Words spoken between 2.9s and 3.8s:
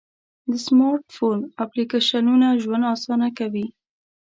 آسانه کوي.